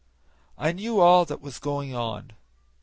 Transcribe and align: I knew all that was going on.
I 0.57 0.71
knew 0.71 0.99
all 0.99 1.25
that 1.25 1.41
was 1.43 1.59
going 1.59 1.93
on. 1.93 2.31